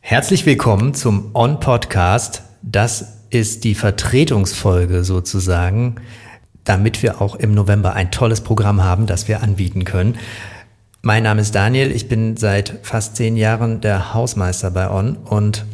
[0.00, 2.42] Herzlich willkommen zum On Podcast.
[2.62, 5.96] Das ist die Vertretungsfolge sozusagen,
[6.64, 10.16] damit wir auch im November ein tolles Programm haben, das wir anbieten können.
[11.02, 15.66] Mein Name ist Daniel, ich bin seit fast zehn Jahren der Hausmeister bei On und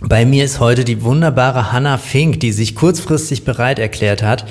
[0.00, 4.46] bei mir ist heute die wunderbare Hanna Fink, die sich kurzfristig bereit erklärt hat,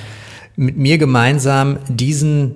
[0.55, 2.55] mit mir gemeinsam diesen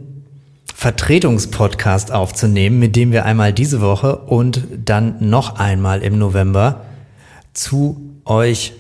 [0.73, 6.85] Vertretungspodcast aufzunehmen, mit dem wir einmal diese Woche und dann noch einmal im November
[7.53, 8.73] zu euch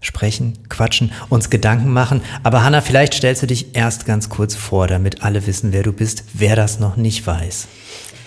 [0.00, 2.22] sprechen, quatschen, uns Gedanken machen.
[2.42, 5.92] Aber Hanna, vielleicht stellst du dich erst ganz kurz vor, damit alle wissen, wer du
[5.92, 7.68] bist, wer das noch nicht weiß.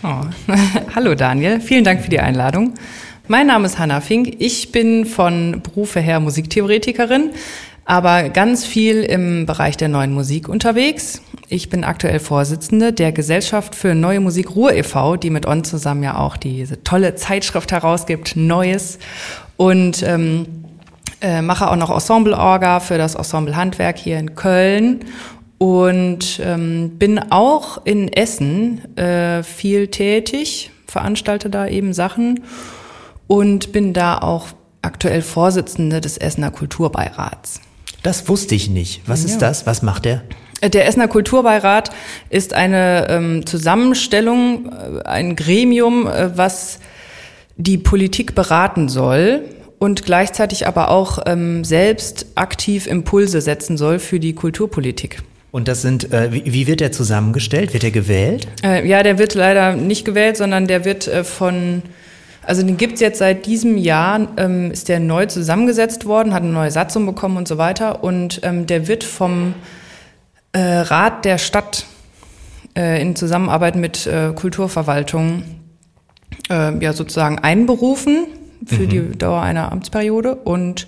[0.04, 0.22] Oh.
[0.96, 2.76] Hallo Daniel, vielen Dank für die Einladung.
[3.28, 4.36] Mein Name ist Hanna Fink.
[4.38, 7.32] Ich bin von Berufe her Musiktheoretikerin,
[7.84, 11.24] aber ganz viel im Bereich der neuen Musik unterwegs.
[11.50, 16.04] Ich bin aktuell Vorsitzende der Gesellschaft für Neue Musik Ruhr e.V., die mit uns zusammen
[16.04, 19.00] ja auch diese tolle Zeitschrift herausgibt, Neues.
[19.58, 20.46] Und ähm,
[21.20, 25.00] äh, mache auch noch Ensemble-Orga für das Ensemble Handwerk hier in Köln
[25.58, 32.42] und ähm, bin auch in Essen äh, viel tätig, veranstalte da eben Sachen
[33.28, 34.48] und bin da auch
[34.82, 37.62] aktuell Vorsitzende des Essener Kulturbeirats.
[38.04, 39.02] Das wusste ich nicht.
[39.08, 39.30] Was ja.
[39.30, 39.66] ist das?
[39.66, 40.22] Was macht der?
[40.62, 41.90] Äh, der Essener Kulturbeirat
[42.30, 46.80] ist eine ähm, Zusammenstellung, äh, ein Gremium, äh, was
[47.58, 49.44] die Politik beraten soll
[49.80, 55.22] und gleichzeitig aber auch ähm, selbst aktiv Impulse setzen soll für die Kulturpolitik.
[55.52, 57.74] Und das sind, äh, wie, wie, wird der zusammengestellt?
[57.74, 58.48] Wird er gewählt?
[58.62, 61.82] Äh, ja, der wird leider nicht gewählt, sondern der wird äh, von,
[62.46, 66.52] also den gibt's jetzt seit diesem Jahr, ähm, ist der neu zusammengesetzt worden, hat eine
[66.52, 68.04] neue Satzung bekommen und so weiter.
[68.04, 69.54] Und ähm, der wird vom
[70.52, 71.86] äh, Rat der Stadt
[72.78, 75.44] äh, in Zusammenarbeit mit äh, Kulturverwaltung
[76.50, 78.28] äh, ja sozusagen einberufen
[78.66, 78.90] für mhm.
[78.90, 80.88] die Dauer einer Amtsperiode und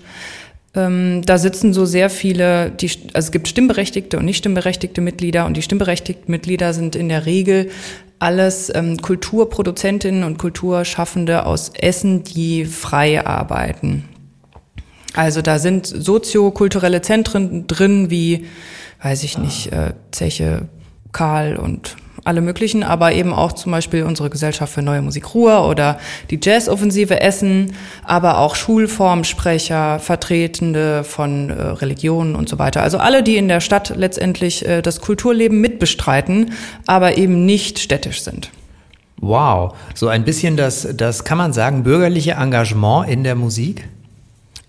[0.74, 5.46] ähm, da sitzen so sehr viele, die, also es gibt stimmberechtigte und nicht stimmberechtigte Mitglieder
[5.46, 7.70] und die stimmberechtigten Mitglieder sind in der Regel
[8.18, 14.08] alles ähm, Kulturproduzentinnen und Kulturschaffende aus Essen, die frei arbeiten.
[15.14, 18.46] Also da sind soziokulturelle Zentren drin, wie,
[19.02, 20.68] weiß ich nicht, äh, Zeche,
[21.12, 21.96] Karl und
[22.28, 25.98] alle möglichen, aber eben auch zum Beispiel unsere Gesellschaft für neue Musik Ruhr oder
[26.30, 27.72] die Jazzoffensive Essen,
[28.04, 32.82] aber auch Schulformsprecher, Vertretende von äh, Religionen und so weiter.
[32.82, 36.52] Also alle, die in der Stadt letztendlich äh, das Kulturleben mitbestreiten,
[36.86, 38.50] aber eben nicht städtisch sind.
[39.20, 43.88] Wow, so ein bisschen das, das kann man sagen, bürgerliche Engagement in der Musik?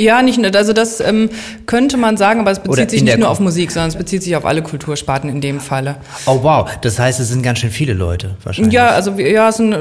[0.02, 1.30] Ja, nicht nur, also das ähm,
[1.66, 4.34] könnte man sagen, aber es bezieht sich nicht nur auf Musik, sondern es bezieht sich
[4.38, 5.98] auf alle Kultursparten in dem Falle.
[6.26, 8.74] Oh wow, das heißt, es sind ganz schön viele Leute wahrscheinlich.
[8.74, 9.76] Ja, also ja, es sind,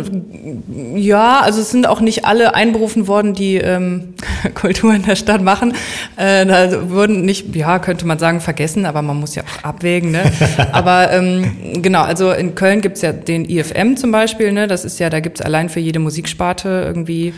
[0.97, 4.15] ja, also es sind auch nicht alle einberufen worden, die ähm,
[4.55, 5.75] Kultur in der Stadt machen.
[6.17, 10.11] Äh, da wurden nicht, ja, könnte man sagen, vergessen, aber man muss ja auch abwägen.
[10.11, 10.33] Ne?
[10.73, 14.67] aber ähm, genau, also in Köln gibt's ja den IFM zum Beispiel, ne?
[14.67, 17.35] Das ist ja, da gibt's allein für jede Musiksparte irgendwie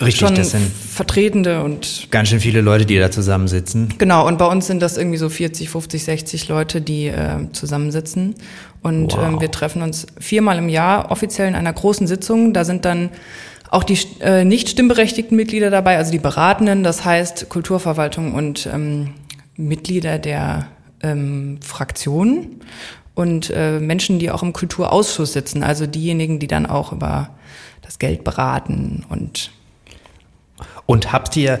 [0.00, 3.94] Richtig, schon das sind Vertretende und ganz schön viele Leute, die da zusammensitzen.
[3.96, 8.34] Genau, und bei uns sind das irgendwie so 40, 50, 60 Leute, die äh, zusammensitzen.
[8.82, 9.24] Und wow.
[9.24, 12.52] ähm, wir treffen uns viermal im Jahr offiziell in einer großen Sitzung.
[12.52, 13.08] Da sind dann
[13.70, 19.14] auch die äh, nicht stimmberechtigten Mitglieder dabei, also die Beratenden, das heißt Kulturverwaltung und ähm,
[19.56, 20.66] Mitglieder der
[21.02, 22.60] ähm, Fraktionen
[23.14, 27.30] und äh, Menschen, die auch im Kulturausschuss sitzen, also diejenigen, die dann auch über
[27.80, 29.52] das Geld beraten und
[30.84, 31.60] und habt ihr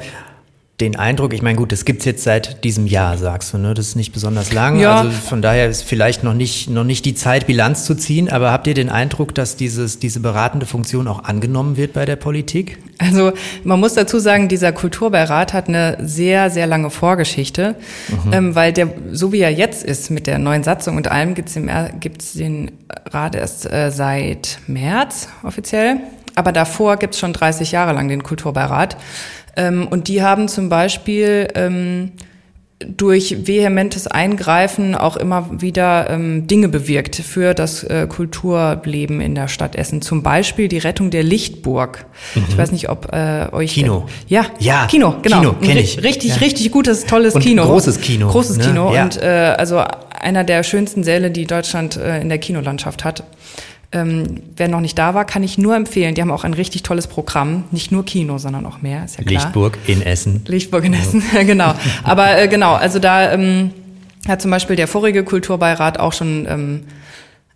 [0.80, 3.74] den Eindruck, ich meine, gut, das gibt's jetzt seit diesem Jahr, sagst du, ne?
[3.74, 4.78] Das ist nicht besonders lang.
[4.78, 5.00] Ja.
[5.00, 8.52] Also von daher ist vielleicht noch nicht, noch nicht die Zeit, Bilanz zu ziehen, aber
[8.52, 12.78] habt ihr den Eindruck, dass dieses, diese beratende Funktion auch angenommen wird bei der Politik?
[12.98, 13.32] Also
[13.64, 17.76] man muss dazu sagen, dieser Kulturbeirat hat eine sehr, sehr lange Vorgeschichte,
[18.08, 18.32] mhm.
[18.32, 21.54] ähm, weil der, so wie er jetzt ist, mit der neuen Satzung und allem, gibt's
[21.54, 22.72] den, gibt's den
[23.10, 25.98] Rat erst äh, seit März offiziell.
[26.34, 28.96] Aber davor gibt's schon 30 Jahre lang den Kulturbeirat.
[29.56, 32.12] Ähm, und die haben zum Beispiel ähm,
[32.86, 39.48] durch vehementes Eingreifen auch immer wieder ähm, Dinge bewirkt für das äh, Kulturleben in der
[39.48, 40.00] Stadt Essen.
[40.00, 42.06] Zum Beispiel die Rettung der Lichtburg.
[42.34, 42.44] Mhm.
[42.48, 44.06] Ich weiß nicht, ob äh, euch Kino.
[44.28, 45.40] Ja, ja, Kino, genau.
[45.40, 46.02] Kino kenne ich.
[46.02, 46.36] Richtig, ja.
[46.36, 47.64] richtig gutes, tolles Und Kino.
[47.64, 48.28] Großes Kino.
[48.28, 48.64] Großes ne?
[48.64, 49.04] Kino ja.
[49.04, 49.82] und äh, also
[50.18, 53.24] einer der schönsten Säle, die Deutschland äh, in der Kinolandschaft hat.
[53.92, 56.14] Ähm, wer noch nicht da war, kann ich nur empfehlen.
[56.14, 57.64] Die haben auch ein richtig tolles Programm.
[57.72, 59.42] Nicht nur Kino, sondern auch mehr, ist ja klar.
[59.42, 60.42] Lichtburg in Essen.
[60.46, 61.74] Lichtburg in Essen, genau.
[62.04, 63.72] Aber äh, genau, also da ähm,
[64.28, 66.84] hat zum Beispiel der vorige Kulturbeirat auch schon ähm,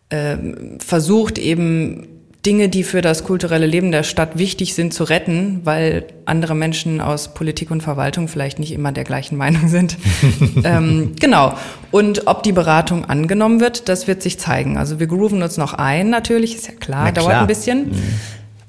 [0.08, 0.36] äh,
[0.80, 2.08] versucht, eben
[2.44, 7.00] Dinge, die für das kulturelle Leben der Stadt wichtig sind, zu retten, weil andere Menschen
[7.00, 9.96] aus Politik und Verwaltung vielleicht nicht immer der gleichen Meinung sind.
[10.64, 11.54] ähm, genau.
[11.90, 14.76] Und ob die Beratung angenommen wird, das wird sich zeigen.
[14.76, 17.24] Also wir grooven uns noch ein, natürlich, ist ja klar, klar.
[17.24, 17.88] dauert ein bisschen.
[17.88, 18.02] Mhm.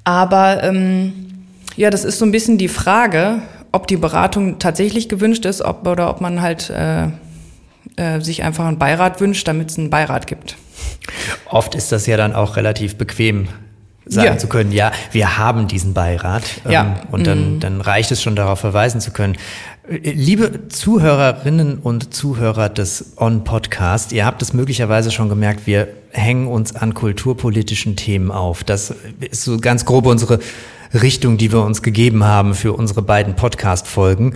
[0.04, 1.12] Aber ähm,
[1.76, 3.42] ja, das ist so ein bisschen die Frage,
[3.72, 7.08] ob die Beratung tatsächlich gewünscht ist, ob oder ob man halt äh,
[7.96, 10.56] äh, sich einfach einen Beirat wünscht, damit es einen Beirat gibt.
[11.50, 13.48] Oft ist das ja dann auch relativ bequem,
[14.06, 14.38] sagen ja.
[14.38, 16.44] zu können, ja, wir haben diesen Beirat.
[16.64, 17.00] Ähm, ja.
[17.10, 17.60] Und dann, mhm.
[17.60, 19.36] dann reicht es schon darauf verweisen zu können.
[19.88, 26.74] Liebe Zuhörerinnen und Zuhörer des On-Podcast, ihr habt es möglicherweise schon gemerkt, wir hängen uns
[26.74, 28.64] an kulturpolitischen Themen auf.
[28.64, 30.40] Das ist so ganz grob unsere
[30.92, 34.34] Richtung, die wir uns gegeben haben für unsere beiden Podcast-Folgen.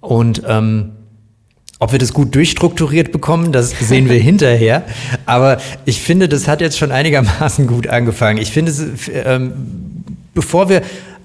[0.00, 0.92] Und ähm,
[1.84, 4.84] ob wir das gut durchstrukturiert bekommen, das sehen wir hinterher.
[5.26, 8.38] Aber ich finde, das hat jetzt schon einigermaßen gut angefangen.
[8.38, 8.72] Ich finde,
[9.12, 9.52] ähm,
[10.32, 10.80] bevor wir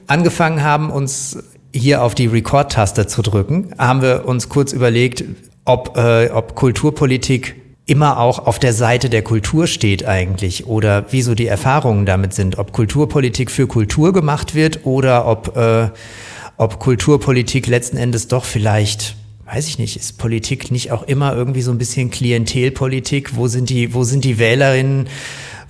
[0.08, 1.38] angefangen haben, uns
[1.74, 5.24] hier auf die Record-Taste zu drücken, haben wir uns kurz überlegt,
[5.64, 11.36] ob, äh, ob Kulturpolitik immer auch auf der Seite der Kultur steht eigentlich oder wieso
[11.36, 15.88] die Erfahrungen damit sind, ob Kulturpolitik für Kultur gemacht wird oder ob, äh,
[16.58, 19.16] ob Kulturpolitik letzten Endes doch vielleicht
[19.52, 23.36] weiß ich nicht, ist Politik nicht auch immer irgendwie so ein bisschen Klientelpolitik?
[23.36, 25.08] Wo sind die, wo sind die Wählerinnen?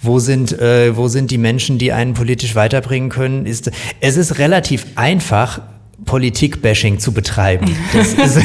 [0.02, 3.46] Wo sind, äh, wo sind die Menschen, die einen politisch weiterbringen können?
[3.46, 5.62] Ist, es ist relativ einfach,
[6.06, 7.76] Politik-Bashing zu betreiben.
[7.94, 8.38] Das ist,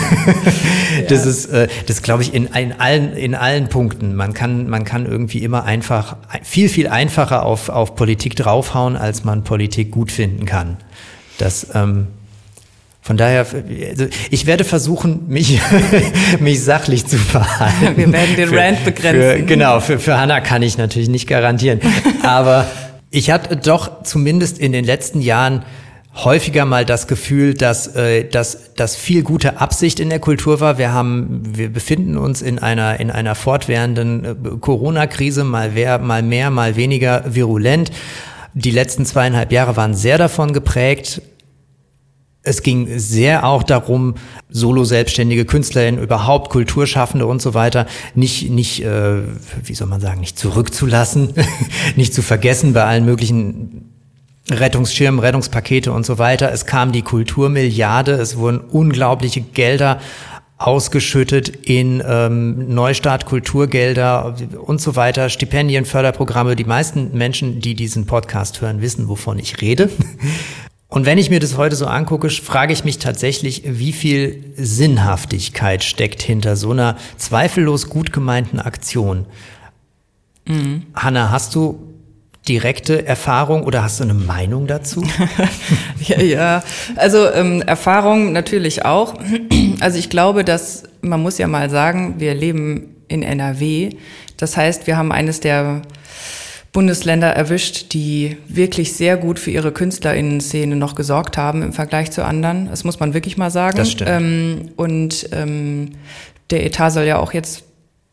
[1.09, 4.15] das ist, äh, das glaube ich in, in allen, in allen Punkten.
[4.15, 9.25] Man kann, man kann irgendwie immer einfach, viel, viel einfacher auf, auf Politik draufhauen, als
[9.25, 10.79] man Politik gut finden kann.
[11.39, 12.09] Das, ähm,
[13.05, 13.45] von daher,
[13.91, 15.61] also ich werde versuchen, mich,
[16.41, 17.99] mich sachlich zu verhalten.
[17.99, 19.21] Wir werden den für, Rant begrenzen.
[19.21, 21.81] Für, genau, für, für Hannah kann ich natürlich nicht garantieren.
[22.23, 22.67] Aber
[23.11, 25.67] ich hatte doch zumindest in den letzten Jahren
[26.15, 30.79] häufiger mal das Gefühl, dass, äh, dass, dass viel gute Absicht in der Kultur war.
[30.79, 36.23] Wir haben, wir befinden uns in einer, in einer fortwährenden äh, Corona-Krise, mal, mehr, mal
[36.23, 37.91] mehr, mal weniger virulent.
[38.55, 41.21] Die letzten zweieinhalb Jahre waren sehr davon geprägt,
[42.45, 44.15] es ging sehr auch darum,
[44.51, 49.23] solo-selbstständige KünstlerInnen, überhaupt Kulturschaffende und so weiter, nicht, nicht, äh,
[49.65, 51.33] wie soll man sagen, nicht zurückzulassen,
[51.97, 53.91] nicht zu vergessen bei allen möglichen
[54.51, 56.53] Rettungsschirmen, Rettungspakete und so weiter.
[56.53, 60.01] Es kam die Kulturmilliarde, es wurden unglaubliche Gelder
[60.59, 66.57] ausgeschüttet in ähm, Neustart, Kulturgelder und so weiter, Stipendien, Förderprogramme.
[66.57, 69.89] Die meisten Menschen, die diesen Podcast hören, wissen, wovon ich rede.
[70.95, 75.83] Und wenn ich mir das heute so angucke, frage ich mich tatsächlich, wie viel Sinnhaftigkeit
[75.83, 79.27] steckt hinter so einer zweifellos gut gemeinten Aktion.
[80.47, 80.85] Mhm.
[80.95, 81.95] Hanna, hast du
[82.47, 85.05] direkte Erfahrung oder hast du eine Meinung dazu?
[85.99, 86.63] ja, ja,
[86.95, 89.15] also ähm, Erfahrung natürlich auch.
[89.81, 93.97] Also ich glaube, dass man muss ja mal sagen, wir leben in NRW.
[94.37, 95.83] Das heißt, wir haben eines der
[96.75, 102.25] Bundesländer erwischt, die wirklich sehr gut für ihre KünstlerInnen-Szene noch gesorgt haben im Vergleich zu
[102.25, 102.69] anderen.
[102.69, 103.77] Das muss man wirklich mal sagen.
[103.77, 104.11] Das stimmt.
[104.11, 105.93] Ähm, und ähm,
[106.51, 107.63] der Etat soll ja auch jetzt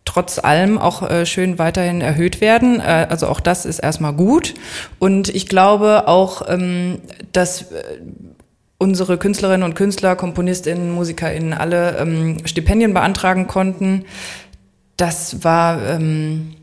[0.05, 2.79] trotz allem auch äh, schön weiterhin erhöht werden.
[2.79, 4.53] Äh, also auch das ist erstmal gut.
[4.99, 6.99] Und ich glaube auch, ähm,
[7.31, 7.83] dass äh,
[8.77, 14.05] unsere Künstlerinnen und Künstler, KomponistInnen, MusikerInnen alle ähm, Stipendien beantragen konnten.
[14.97, 16.53] Das war ähm,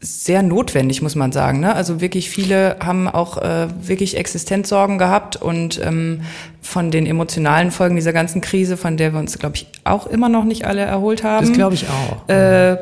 [0.00, 1.60] sehr notwendig, muss man sagen.
[1.60, 1.74] Ne?
[1.74, 6.22] Also wirklich viele haben auch äh, wirklich Existenzsorgen gehabt und ähm,
[6.60, 10.28] von den emotionalen Folgen dieser ganzen Krise, von der wir uns, glaube ich, auch immer
[10.28, 11.46] noch nicht alle erholt haben.
[11.46, 12.28] Das glaube ich auch.
[12.28, 12.76] Äh,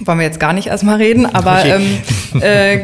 [0.00, 1.98] wollen wir jetzt gar nicht erstmal reden, aber ähm,
[2.40, 2.78] äh,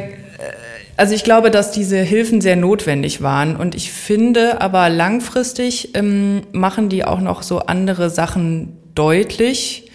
[0.97, 6.43] also ich glaube, dass diese Hilfen sehr notwendig waren und ich finde aber langfristig ähm,
[6.53, 9.86] machen die auch noch so andere Sachen deutlich,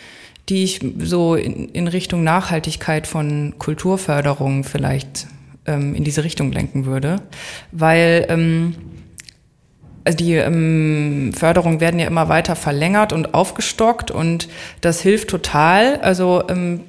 [0.51, 5.27] die ich so in, in Richtung Nachhaltigkeit von Kulturförderung vielleicht
[5.65, 7.21] ähm, in diese Richtung lenken würde,
[7.71, 8.75] weil ähm,
[10.03, 14.49] also die ähm, Förderungen werden ja immer weiter verlängert und aufgestockt und
[14.81, 16.01] das hilft total.
[16.01, 16.81] Also ähm,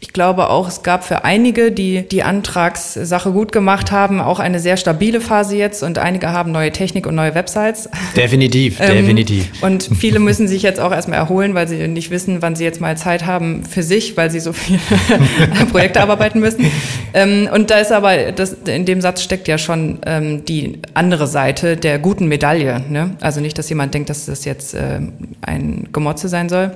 [0.00, 4.60] ich glaube auch, es gab für einige, die die Antragssache gut gemacht haben, auch eine
[4.60, 7.88] sehr stabile Phase jetzt und einige haben neue Technik und neue Websites.
[8.14, 9.50] Definitiv, ähm, definitiv.
[9.62, 12.80] Und viele müssen sich jetzt auch erstmal erholen, weil sie nicht wissen, wann sie jetzt
[12.80, 14.80] mal Zeit haben für sich, weil sie so viele
[15.70, 16.66] Projekte abarbeiten müssen.
[17.14, 21.26] Ähm, und da ist aber, das, in dem Satz steckt ja schon ähm, die andere
[21.26, 22.82] Seite der guten Medaille.
[22.90, 23.16] Ne?
[23.20, 25.00] Also nicht, dass jemand denkt, dass das jetzt äh,
[25.40, 26.72] ein Gemotze sein soll.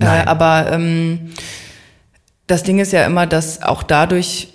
[0.00, 1.32] Äh, aber ähm,
[2.46, 4.48] das Ding ist ja immer, dass auch dadurch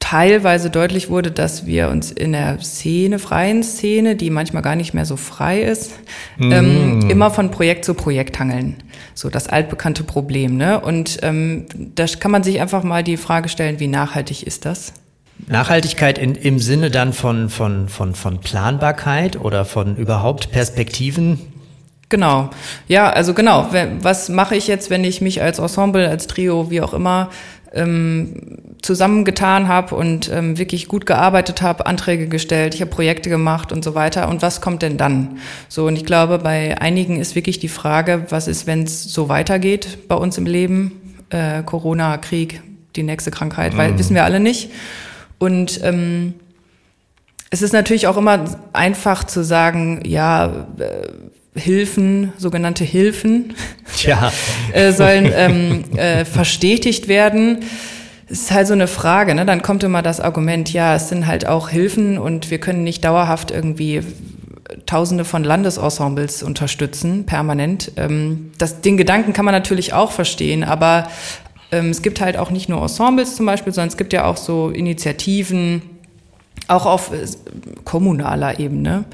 [0.00, 4.94] teilweise deutlich wurde, dass wir uns in der Szene, freien Szene, die manchmal gar nicht
[4.94, 5.92] mehr so frei ist,
[6.38, 6.52] mm.
[6.52, 8.76] ähm, immer von Projekt zu Projekt hangeln.
[9.14, 10.56] So das altbekannte Problem.
[10.56, 10.80] Ne?
[10.80, 14.94] Und ähm, da kann man sich einfach mal die Frage stellen, wie nachhaltig ist das?
[15.46, 21.38] Nachhaltigkeit in, im Sinne dann von, von, von, von Planbarkeit oder von überhaupt Perspektiven,
[22.08, 22.50] Genau.
[22.86, 23.68] Ja, also genau.
[24.00, 27.30] Was mache ich jetzt, wenn ich mich als Ensemble, als Trio, wie auch immer,
[27.72, 33.72] ähm, zusammengetan habe und ähm, wirklich gut gearbeitet habe, Anträge gestellt, ich habe Projekte gemacht
[33.72, 34.28] und so weiter.
[34.28, 35.38] Und was kommt denn dann?
[35.68, 39.28] So, und ich glaube, bei einigen ist wirklich die Frage, was ist, wenn es so
[39.28, 41.16] weitergeht bei uns im Leben?
[41.30, 42.62] Äh, Corona, Krieg,
[42.96, 43.98] die nächste Krankheit, weil mhm.
[43.98, 44.70] wissen wir alle nicht.
[45.38, 46.34] Und ähm,
[47.50, 51.08] es ist natürlich auch immer einfach zu sagen, ja, äh,
[51.54, 53.54] Hilfen, sogenannte Hilfen,
[54.02, 54.32] ja.
[54.72, 57.60] äh, sollen ähm, äh, verstetigt werden.
[58.30, 59.46] Es ist halt so eine Frage, ne?
[59.46, 63.04] Dann kommt immer das Argument, ja, es sind halt auch Hilfen und wir können nicht
[63.04, 64.02] dauerhaft irgendwie
[64.84, 67.92] Tausende von Landesensembles unterstützen, permanent.
[67.96, 71.08] Ähm, das, den Gedanken kann man natürlich auch verstehen, aber
[71.72, 74.36] ähm, es gibt halt auch nicht nur Ensembles zum Beispiel, sondern es gibt ja auch
[74.36, 75.82] so Initiativen,
[76.68, 77.26] auch auf äh,
[77.84, 79.04] kommunaler Ebene,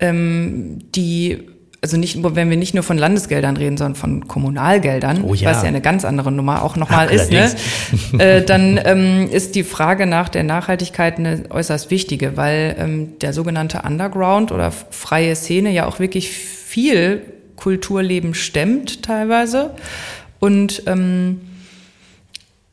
[0.00, 1.42] ähm, die
[1.86, 5.50] also nicht, wenn wir nicht nur von Landesgeldern reden, sondern von Kommunalgeldern, oh ja.
[5.50, 7.54] was ja eine ganz andere Nummer auch nochmal ist, ne?
[8.18, 13.32] äh, dann ähm, ist die Frage nach der Nachhaltigkeit eine äußerst wichtige, weil ähm, der
[13.32, 17.22] sogenannte Underground oder freie Szene ja auch wirklich viel
[17.54, 19.70] Kulturleben stemmt teilweise
[20.40, 21.40] und ähm,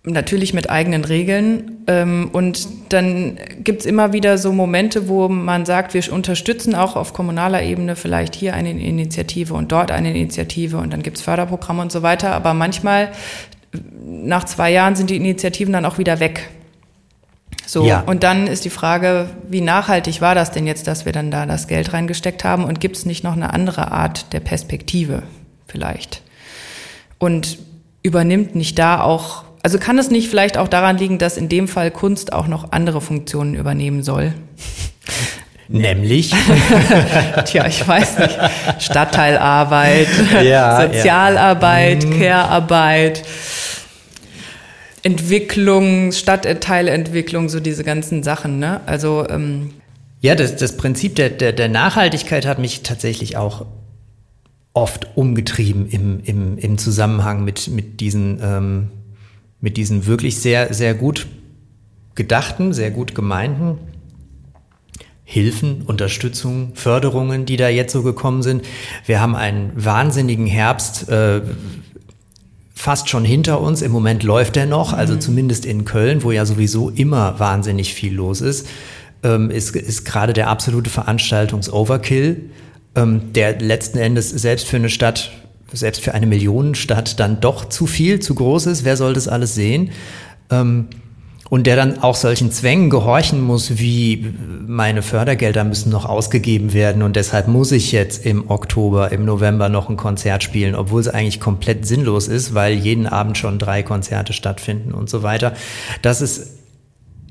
[0.05, 1.83] natürlich mit eigenen Regeln.
[1.87, 7.13] Ähm, und dann gibt's immer wieder so Momente, wo man sagt, wir unterstützen auch auf
[7.13, 11.91] kommunaler Ebene vielleicht hier eine Initiative und dort eine Initiative und dann gibt's Förderprogramme und
[11.91, 12.33] so weiter.
[12.33, 13.11] Aber manchmal,
[14.05, 16.49] nach zwei Jahren, sind die Initiativen dann auch wieder weg.
[17.65, 18.01] So, ja.
[18.01, 21.45] und dann ist die Frage, wie nachhaltig war das denn jetzt, dass wir dann da
[21.45, 25.23] das Geld reingesteckt haben und gibt's nicht noch eine andere Art der Perspektive
[25.65, 26.23] vielleicht?
[27.19, 27.57] Und
[28.01, 31.69] übernimmt nicht da auch also kann es nicht vielleicht auch daran liegen, dass in dem
[31.69, 34.33] Fall Kunst auch noch andere Funktionen übernehmen soll?
[35.69, 36.31] Nämlich?
[37.45, 38.37] Tja, ich weiß nicht.
[38.79, 40.07] Stadtteilarbeit,
[40.43, 42.09] ja, Sozialarbeit, ja.
[42.09, 42.19] Mhm.
[42.19, 43.23] Care-Arbeit,
[45.01, 48.59] Entwicklung, Stadtteilentwicklung, so diese ganzen Sachen.
[48.59, 48.81] Ne?
[48.85, 49.71] Also ähm,
[50.19, 53.65] ja, das, das Prinzip der, der, der Nachhaltigkeit hat mich tatsächlich auch
[54.73, 58.91] oft umgetrieben im, im, im Zusammenhang mit, mit diesen ähm,
[59.63, 61.25] mit diesen wirklich sehr, sehr gut
[62.15, 63.77] gedachten, sehr gut gemeinten
[65.23, 68.65] Hilfen, Unterstützung, Förderungen, die da jetzt so gekommen sind.
[69.05, 71.41] Wir haben einen wahnsinnigen Herbst äh,
[72.75, 73.81] fast schon hinter uns.
[73.81, 75.21] Im Moment läuft er noch, also mhm.
[75.21, 78.67] zumindest in Köln, wo ja sowieso immer wahnsinnig viel los ist,
[79.23, 82.49] ähm, ist, ist gerade der absolute Veranstaltungs-Overkill,
[82.95, 85.31] ähm, der letzten Endes selbst für eine Stadt
[85.73, 88.85] selbst für eine Millionenstadt dann doch zu viel, zu groß ist.
[88.85, 89.91] Wer soll das alles sehen?
[90.49, 90.87] Ähm,
[91.49, 94.33] und der dann auch solchen Zwängen gehorchen muss, wie
[94.65, 99.69] meine Fördergelder müssen noch ausgegeben werden und deshalb muss ich jetzt im Oktober, im November
[99.69, 103.83] noch ein Konzert spielen, obwohl es eigentlich komplett sinnlos ist, weil jeden Abend schon drei
[103.83, 105.53] Konzerte stattfinden und so weiter.
[106.01, 106.62] Das ist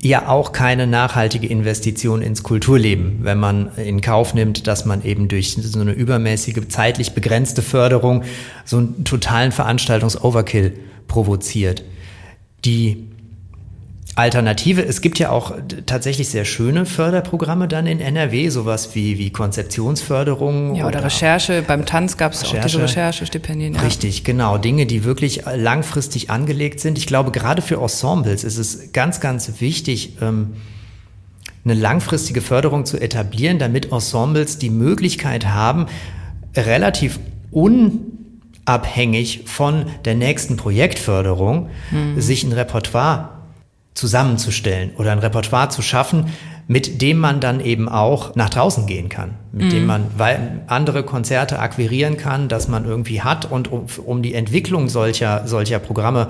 [0.05, 5.29] ja auch keine nachhaltige Investition ins Kulturleben, wenn man in Kauf nimmt, dass man eben
[5.29, 8.25] durch so eine übermäßige, zeitlich begrenzte Förderung
[8.65, 10.73] so einen totalen Veranstaltungs-Overkill
[11.07, 11.85] provoziert.
[12.65, 13.12] Die
[14.15, 15.55] Alternative, es gibt ja auch
[15.87, 20.75] tatsächlich sehr schöne Förderprogramme dann in NRW, sowas wie, wie Konzeptionsförderung.
[20.75, 21.63] Ja, oder, oder Recherche.
[21.67, 23.75] Beim Tanz gab es auch diese Recherchestipendien.
[23.75, 23.81] Ja.
[23.81, 24.59] Richtig, genau.
[24.59, 26.99] Dinge, die wirklich langfristig angelegt sind.
[26.99, 30.55] Ich glaube, gerade für Ensembles ist es ganz, ganz wichtig, ähm,
[31.65, 35.87] eine langfristige Förderung zu etablieren, damit Ensembles die Möglichkeit haben,
[36.55, 37.19] relativ
[37.51, 42.21] unabhängig von der nächsten Projektförderung mhm.
[42.21, 43.32] sich ein Repertoire
[43.95, 46.27] zusammenzustellen oder ein Repertoire zu schaffen,
[46.69, 49.71] mit dem man dann eben auch nach draußen gehen kann, mit mhm.
[49.71, 50.07] dem man
[50.69, 55.79] andere Konzerte akquirieren kann, dass man irgendwie hat und um, um die Entwicklung solcher, solcher
[55.79, 56.29] Programme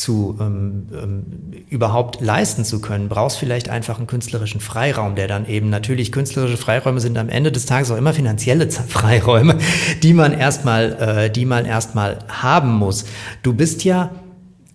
[0.00, 1.24] zu ähm, ähm,
[1.68, 6.56] überhaupt leisten zu können, brauchst vielleicht einfach einen künstlerischen Freiraum, der dann eben natürlich künstlerische
[6.56, 9.58] Freiräume sind am Ende des Tages auch immer finanzielle Freiräume,
[10.02, 13.04] die man erstmal, äh, die man erstmal haben muss.
[13.42, 14.10] Du bist ja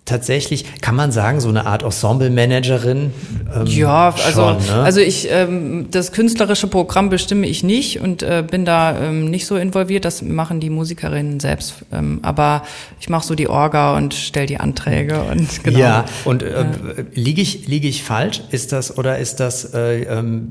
[0.06, 3.10] tatsächlich, kann man sagen, so eine Art Ensemble-Managerin?
[3.54, 4.82] Ähm, ja, also, schon, ne?
[4.82, 9.46] also ich, ähm, das künstlerische Programm bestimme ich nicht und äh, bin da ähm, nicht
[9.46, 10.04] so involviert.
[10.04, 11.74] Das machen die Musikerinnen selbst.
[11.92, 12.62] Ähm, aber
[13.00, 15.78] ich mache so die Orga und stelle die Anträge und genau.
[15.78, 16.66] Ja, und äh, ja.
[17.12, 18.42] liege ich, liege ich falsch?
[18.50, 20.50] Ist das oder ist das, äh, ähm,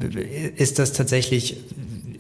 [0.58, 1.58] ist das tatsächlich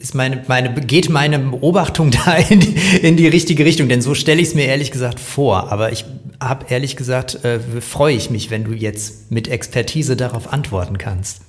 [0.06, 3.90] ist meine, meine, geht meine Beobachtung da in die, in die richtige Richtung?
[3.90, 5.72] Denn so stelle ich es mir ehrlich gesagt vor.
[5.72, 6.06] Aber ich
[6.40, 11.42] habe ehrlich gesagt, äh, freue ich mich, wenn du jetzt mit Expertise darauf antworten kannst.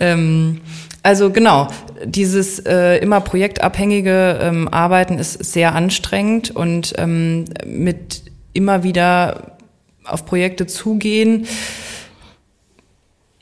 [0.00, 0.62] Ähm,
[1.04, 1.68] also genau,
[2.04, 9.58] dieses äh, immer projektabhängige ähm, Arbeiten ist sehr anstrengend und ähm, mit immer wieder
[10.04, 11.46] auf Projekte zugehen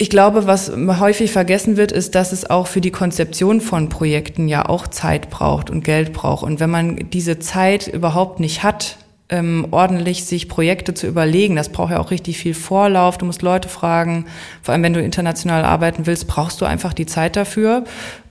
[0.05, 4.49] ich glaube, was häufig vergessen wird, ist, dass es auch für die Konzeption von Projekten
[4.49, 6.43] ja auch Zeit braucht und Geld braucht.
[6.43, 8.99] Und wenn man diese Zeit überhaupt nicht hat,
[9.31, 13.17] ähm, ordentlich sich Projekte zu überlegen, das braucht ja auch richtig viel Vorlauf.
[13.17, 14.27] Du musst Leute fragen.
[14.61, 17.85] Vor allem, wenn du international arbeiten willst, brauchst du einfach die Zeit dafür.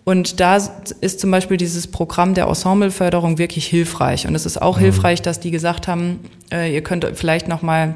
[0.03, 0.57] Und da
[1.01, 4.27] ist zum Beispiel dieses Programm der Ensembleförderung wirklich hilfreich.
[4.27, 4.81] Und es ist auch mhm.
[4.81, 6.19] hilfreich, dass die gesagt haben,
[6.51, 7.95] äh, ihr könnt vielleicht noch mal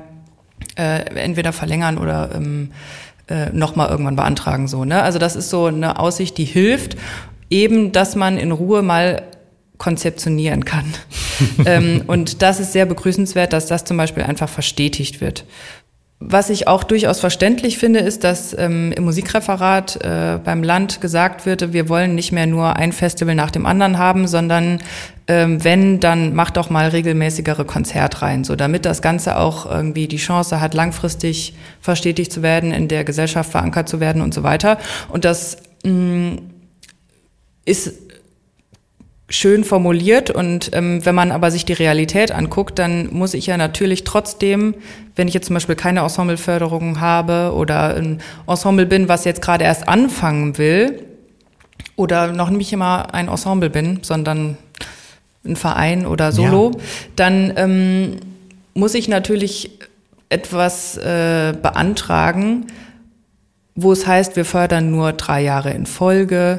[0.78, 2.72] äh, entweder verlängern oder ähm,
[3.28, 4.68] äh, nochmal irgendwann beantragen.
[4.68, 5.02] So, ne?
[5.02, 6.98] Also das ist so eine Aussicht, die hilft,
[7.50, 9.24] eben, dass man in Ruhe mal
[9.78, 10.86] konzeptionieren kann.
[11.66, 15.46] ähm, und das ist sehr begrüßenswert, dass das zum Beispiel einfach verstetigt wird.
[16.20, 21.46] Was ich auch durchaus verständlich finde, ist, dass ähm, im Musikreferat äh, beim Land gesagt
[21.46, 24.80] wird, wir wollen nicht mehr nur ein Festival nach dem anderen haben, sondern
[25.28, 30.18] ähm, wenn, dann macht doch mal regelmäßigere Konzertreihen, so damit das Ganze auch irgendwie die
[30.18, 34.80] Chance hat, langfristig verstetigt zu werden, in der Gesellschaft verankert zu werden und so weiter.
[35.10, 36.38] Und das mh, mm,
[37.66, 38.07] ist
[39.30, 43.58] schön formuliert und ähm, wenn man aber sich die Realität anguckt, dann muss ich ja
[43.58, 44.76] natürlich trotzdem,
[45.16, 49.66] wenn ich jetzt zum Beispiel keine Ensembleförderung habe oder ein Ensemble bin, was jetzt gerade
[49.66, 51.04] erst anfangen will
[51.98, 54.58] oder noch nicht immer ein Ensemble bin, sondern
[55.46, 56.82] ein Verein oder Solo, ja.
[57.18, 58.18] dann ähm,
[58.76, 59.72] muss ich natürlich
[60.30, 62.68] etwas äh, beantragen,
[63.76, 66.58] wo es heißt, wir fördern nur drei Jahre in Folge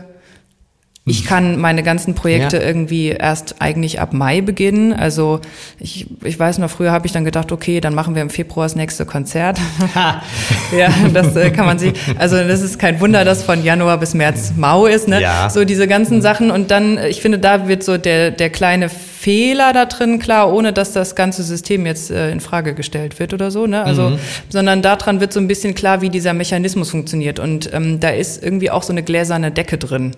[1.09, 2.63] ich kann meine ganzen Projekte ja.
[2.63, 4.93] irgendwie erst eigentlich ab Mai beginnen.
[4.93, 5.41] Also
[5.79, 8.67] ich, ich weiß noch, früher habe ich dann gedacht, okay, dann machen wir im Februar
[8.67, 9.59] das nächste Konzert.
[10.77, 11.95] ja, das äh, kann man sich.
[12.19, 15.21] Also das ist kein Wunder, dass von Januar bis März mau ist, ne?
[15.21, 15.51] Ja.
[15.51, 16.51] So diese ganzen Sachen.
[16.51, 20.73] Und dann, ich finde, da wird so der, der kleine Fehler da drin klar, ohne
[20.73, 23.83] dass das ganze System jetzt äh, in Frage gestellt wird oder so, ne?
[23.83, 24.19] Also, mhm.
[24.49, 27.39] sondern daran wird so ein bisschen klar, wie dieser Mechanismus funktioniert.
[27.39, 30.13] Und ähm, da ist irgendwie auch so eine gläserne Decke drin.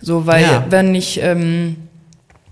[0.00, 0.66] So, weil ja.
[0.68, 1.76] wenn ich ähm,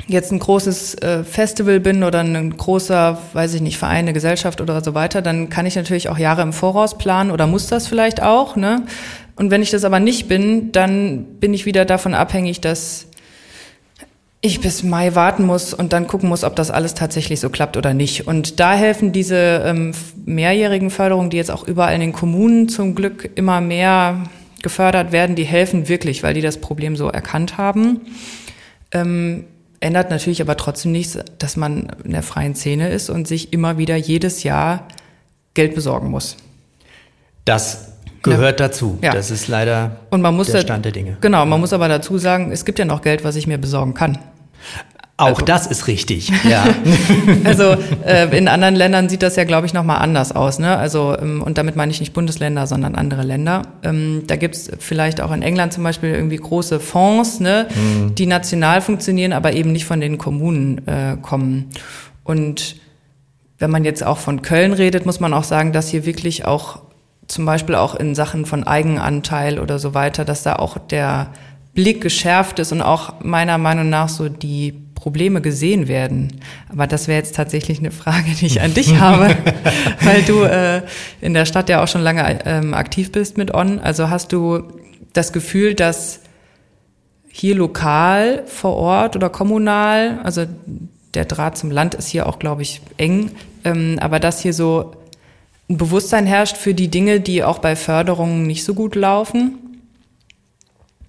[0.07, 4.61] jetzt ein großes äh, Festival bin oder ein großer, weiß ich nicht, Verein, eine Gesellschaft
[4.61, 7.87] oder so weiter, dann kann ich natürlich auch Jahre im Voraus planen oder muss das
[7.87, 8.83] vielleicht auch, ne?
[9.37, 13.07] Und wenn ich das aber nicht bin, dann bin ich wieder davon abhängig, dass
[14.41, 17.77] ich bis Mai warten muss und dann gucken muss, ob das alles tatsächlich so klappt
[17.77, 18.27] oder nicht.
[18.27, 19.93] Und da helfen diese ähm,
[20.25, 24.23] mehrjährigen Förderungen, die jetzt auch überall in den Kommunen zum Glück immer mehr
[24.63, 28.01] gefördert werden, die helfen wirklich, weil die das Problem so erkannt haben.
[28.93, 29.45] Ähm,
[29.81, 33.79] ändert natürlich aber trotzdem nichts, dass man in der freien Szene ist und sich immer
[33.79, 34.89] wieder jedes Jahr
[35.55, 36.37] Geld besorgen muss.
[37.45, 37.93] Das
[38.23, 38.67] gehört ja.
[38.67, 38.99] dazu.
[39.03, 39.13] Ja.
[39.13, 41.17] Das ist leider und man muss der Stand der Dinge.
[41.21, 43.95] Genau, man muss aber dazu sagen, es gibt ja noch Geld, was ich mir besorgen
[43.95, 44.19] kann.
[45.19, 46.63] Auch also, das ist richtig, ja.
[47.45, 47.75] also
[48.05, 50.59] äh, in anderen Ländern sieht das ja, glaube ich, nochmal anders aus.
[50.59, 50.77] Ne?
[50.77, 53.63] Also ähm, und damit meine ich nicht Bundesländer, sondern andere Länder.
[53.83, 58.15] Ähm, da gibt's vielleicht auch in England zum Beispiel irgendwie große Fonds, ne, mhm.
[58.15, 61.71] die national funktionieren, aber eben nicht von den Kommunen äh, kommen.
[62.23, 62.77] Und
[63.59, 66.81] wenn man jetzt auch von Köln redet, muss man auch sagen, dass hier wirklich auch
[67.27, 71.31] zum Beispiel auch in Sachen von Eigenanteil oder so weiter, dass da auch der
[71.73, 76.41] Blick geschärft ist und auch meiner Meinung nach so die Probleme gesehen werden.
[76.69, 79.37] Aber das wäre jetzt tatsächlich eine Frage, die ich an dich habe,
[80.01, 80.83] weil du äh,
[81.21, 83.79] in der Stadt ja auch schon lange ähm, aktiv bist mit On.
[83.79, 84.65] Also hast du
[85.13, 86.23] das Gefühl, dass
[87.29, 90.45] hier lokal vor Ort oder kommunal, also
[91.15, 93.31] der Draht zum Land ist hier auch, glaube ich, eng,
[93.63, 94.91] ähm, aber dass hier so
[95.71, 99.55] ein Bewusstsein herrscht für die Dinge, die auch bei Förderungen nicht so gut laufen?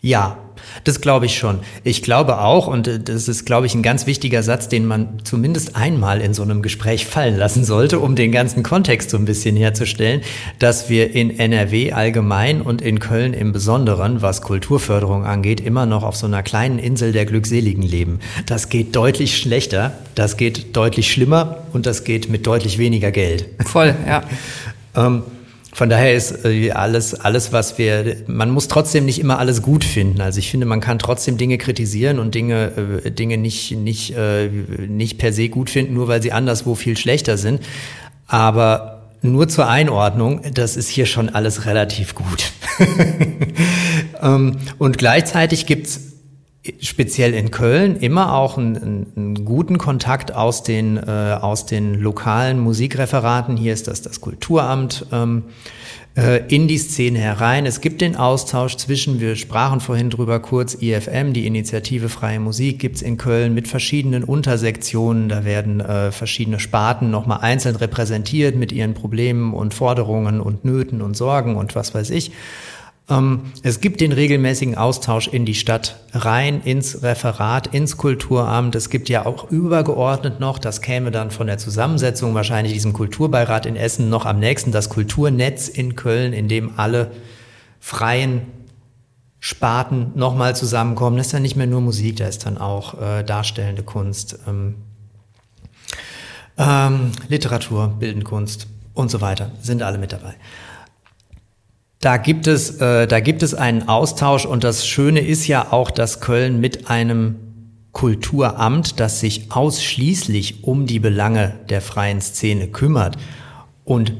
[0.02, 0.38] Ja,
[0.84, 1.60] das glaube ich schon.
[1.84, 5.20] Ich glaube auch, und äh, das ist, glaube ich, ein ganz wichtiger Satz, den man
[5.24, 9.26] zumindest einmal in so einem Gespräch fallen lassen sollte, um den ganzen Kontext so ein
[9.26, 10.22] bisschen herzustellen,
[10.60, 16.04] dass wir in NRW allgemein und in Köln im Besonderen, was Kulturförderung angeht, immer noch
[16.04, 18.20] auf so einer kleinen Insel der Glückseligen leben.
[18.46, 23.46] Das geht deutlich schlechter, das geht deutlich schlimmer und das geht mit deutlich weniger Geld.
[23.66, 24.24] Voll, ja.
[24.96, 25.24] ähm,
[25.78, 29.84] von daher ist äh, alles, alles, was wir, man muss trotzdem nicht immer alles gut
[29.84, 30.22] finden.
[30.22, 34.48] Also ich finde, man kann trotzdem Dinge kritisieren und Dinge, äh, Dinge nicht, nicht, äh,
[34.48, 37.62] nicht per se gut finden, nur weil sie anderswo viel schlechter sind.
[38.26, 42.54] Aber nur zur Einordnung, das ist hier schon alles relativ gut.
[44.24, 46.17] ähm, und gleichzeitig gibt's
[46.82, 52.60] speziell in Köln immer auch einen, einen guten Kontakt aus den, äh, aus den lokalen
[52.60, 53.58] Musikreferaten.
[53.58, 55.06] Hier ist das das Kulturamt.
[55.12, 55.44] Ähm,
[56.18, 57.68] äh, in die Szene herein.
[57.68, 62.80] Es gibt den Austausch zwischen, wir sprachen vorhin drüber kurz, IFM, die Initiative Freie Musik,
[62.80, 65.30] gibt's in Köln mit verschiedenen Untersektionen.
[65.30, 71.04] Da werden äh, verschiedene Sparten nochmal einzeln repräsentiert mit ihren Problemen und Forderungen und Nöten
[71.04, 72.32] und Sorgen und was weiß ich.
[73.10, 78.76] Ähm, es gibt den regelmäßigen Austausch in die Stadt rein, ins Referat, ins Kulturamt.
[78.76, 83.66] Es gibt ja auch übergeordnet noch, das käme dann von der Zusammensetzung wahrscheinlich diesem Kulturbeirat
[83.66, 87.12] in Essen noch am nächsten, das Kulturnetz in Köln, in dem alle
[87.80, 88.42] freien
[89.40, 91.18] Sparten nochmal zusammenkommen.
[91.18, 94.76] Das ist dann nicht mehr nur Musik, da ist dann auch äh, darstellende Kunst, ähm,
[96.58, 100.36] ähm, Literatur, Bildende Kunst und so weiter, sind alle mit dabei.
[102.00, 105.90] Da gibt es, äh, da gibt es einen Austausch und das Schöne ist ja auch,
[105.90, 107.36] dass Köln mit einem
[107.92, 113.18] Kulturamt, das sich ausschließlich um die Belange der freien Szene kümmert
[113.84, 114.14] und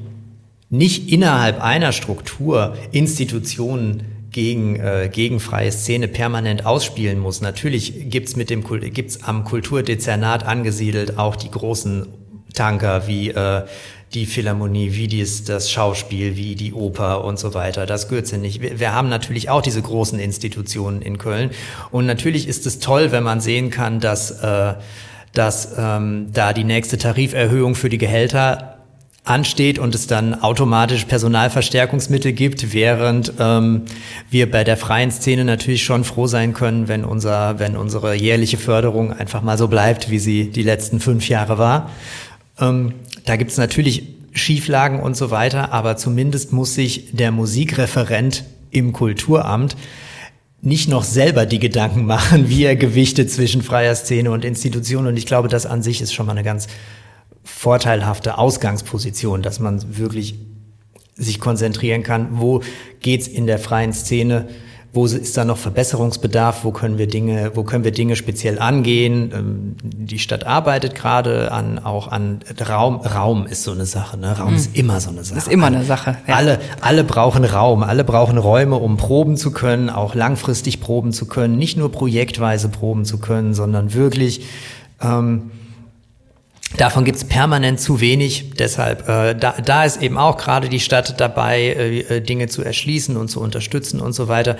[0.70, 7.42] nicht innerhalb einer Struktur Institutionen gegen, äh, gegen freie Szene permanent ausspielen muss.
[7.42, 12.08] Natürlich gibt's mit dem gibt's am Kulturdezernat angesiedelt auch die großen
[12.54, 13.64] Tanker wie äh,
[14.14, 17.86] die Philharmonie, wie dies, das Schauspiel, wie die Oper und so weiter.
[17.86, 18.62] Das gehört ja nicht.
[18.62, 21.52] Wir, wir haben natürlich auch diese großen Institutionen in Köln.
[21.92, 24.76] Und natürlich ist es toll, wenn man sehen kann, dass, äh,
[25.34, 28.78] dass ähm, da die nächste Tariferhöhung für die Gehälter
[29.28, 33.84] ansteht und es dann automatisch Personalverstärkungsmittel gibt, während ähm,
[34.30, 38.58] wir bei der freien Szene natürlich schon froh sein können, wenn unser, wenn unsere jährliche
[38.58, 41.90] Förderung einfach mal so bleibt, wie sie die letzten fünf Jahre war.
[42.60, 42.94] Ähm,
[43.26, 48.94] da gibt es natürlich Schieflagen und so weiter, aber zumindest muss sich der Musikreferent im
[48.94, 49.76] Kulturamt
[50.62, 55.08] nicht noch selber die Gedanken machen, wie er Gewichte zwischen freier Szene und Institution.
[55.08, 56.68] Und ich glaube, das an sich ist schon mal eine ganz
[57.44, 60.36] vorteilhafte Ausgangsposition, dass man wirklich
[61.16, 62.62] sich konzentrieren kann, wo
[63.02, 64.50] geht's in der freien Szene
[64.98, 66.64] wo ist da noch Verbesserungsbedarf?
[66.64, 69.32] Wo können wir Dinge, wo können wir Dinge speziell angehen?
[69.32, 72.96] Ähm, die Stadt arbeitet gerade an, auch an Raum.
[73.02, 74.36] Raum ist so eine Sache, ne?
[74.40, 74.56] Raum mhm.
[74.56, 75.38] ist immer so eine Sache.
[75.38, 76.18] Ist immer eine Sache.
[76.28, 76.36] Ja.
[76.36, 77.84] Alle, alle brauchen Raum.
[77.84, 82.68] Alle brauchen Räume, um proben zu können, auch langfristig proben zu können, nicht nur projektweise
[82.68, 84.42] proben zu können, sondern wirklich,
[85.00, 85.52] ähm,
[86.76, 88.52] Davon gibt's permanent zu wenig.
[88.60, 92.62] Deshalb, äh, da, da ist eben auch gerade die Stadt dabei, äh, äh, Dinge zu
[92.62, 94.58] erschließen und zu unterstützen und so weiter.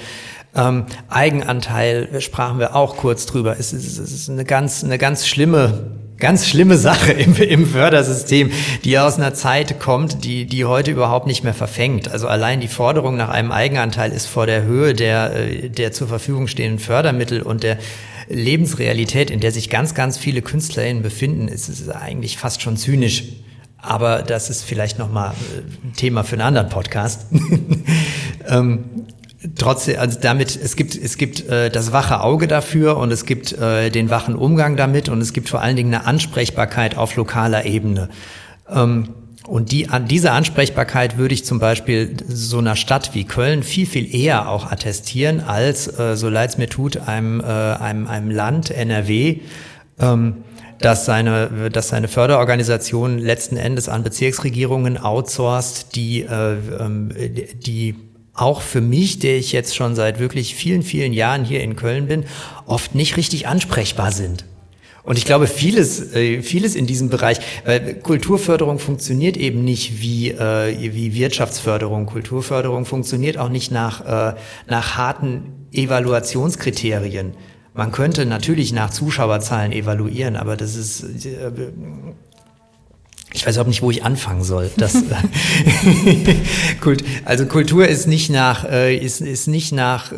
[0.56, 3.58] Ähm, Eigenanteil äh, sprachen wir auch kurz drüber.
[3.60, 8.52] Es ist, es ist eine ganz, eine ganz schlimme ganz schlimme Sache im, im Fördersystem,
[8.84, 12.10] die aus einer Zeit kommt, die, die heute überhaupt nicht mehr verfängt.
[12.10, 16.08] Also allein die Forderung nach einem Eigenanteil ist vor der Höhe der, äh, der zur
[16.08, 17.78] Verfügung stehenden Fördermittel und der
[18.30, 23.24] Lebensrealität, in der sich ganz, ganz viele KünstlerInnen befinden, ist es eigentlich fast schon zynisch.
[23.78, 27.28] Aber das ist vielleicht nochmal ein äh, Thema für einen anderen Podcast.
[28.48, 28.86] ähm,
[29.56, 33.54] trotzdem, also damit, es gibt, es gibt äh, das wache Auge dafür und es gibt
[33.54, 37.66] äh, den wachen Umgang damit und es gibt vor allen Dingen eine Ansprechbarkeit auf lokaler
[37.66, 38.10] Ebene.
[38.70, 39.10] Ähm,
[39.48, 43.86] und die, an diese Ansprechbarkeit würde ich zum Beispiel so einer Stadt wie Köln viel,
[43.86, 48.30] viel eher auch attestieren, als, äh, so leid es mir tut, einem, äh, einem, einem
[48.30, 49.40] Land, NRW,
[50.00, 50.44] ähm,
[50.80, 57.10] dass seine, dass seine Förderorganisation letzten Endes an Bezirksregierungen outsourced, die, äh, ähm,
[57.66, 57.96] die
[58.34, 62.08] auch für mich, der ich jetzt schon seit wirklich vielen, vielen Jahren hier in Köln
[62.08, 62.26] bin,
[62.66, 64.46] oft nicht richtig ansprechbar sind.
[65.08, 67.40] Und ich glaube, vieles, äh, vieles in diesem Bereich,
[68.04, 72.08] Kulturförderung funktioniert eben nicht wie, äh, wie Wirtschaftsförderung.
[72.08, 74.36] Kulturförderung funktioniert auch nicht nach, äh,
[74.68, 77.36] nach harten Evaluationskriterien.
[77.74, 81.06] Man könnte natürlich nach Zuschauerzahlen evaluieren, aber das ist,
[83.34, 84.70] ich weiß überhaupt nicht, wo ich anfangen soll.
[84.76, 84.94] Das,
[87.24, 90.12] also Kultur ist nicht nach, ist, ist nicht nach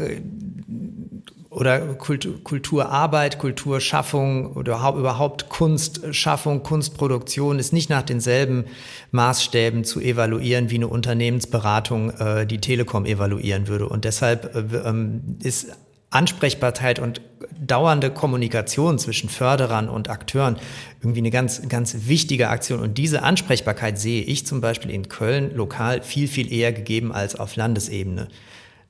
[1.60, 8.65] oder Kultur, Kulturarbeit, Kulturschaffung oder überhaupt Kunstschaffung, Kunstproduktion ist nicht nach denselben
[9.12, 13.89] Maßstäben zu evaluieren, wie eine Unternehmensberatung äh, die Telekom evaluieren würde.
[13.89, 15.67] Und deshalb äh, ähm, ist
[16.12, 17.22] Ansprechbarkeit und
[17.60, 20.58] dauernde Kommunikation zwischen Förderern und Akteuren
[21.02, 22.80] irgendwie eine ganz, ganz wichtige Aktion.
[22.80, 27.36] Und diese Ansprechbarkeit sehe ich zum Beispiel in Köln lokal viel, viel eher gegeben als
[27.36, 28.30] auf Landesebene.